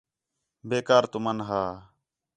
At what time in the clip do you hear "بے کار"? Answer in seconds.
0.67-1.03